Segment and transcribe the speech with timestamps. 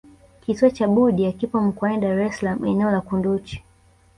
[0.41, 3.63] kisiwa cha budya kipo mkoani dar es salaam eneo la kunduchi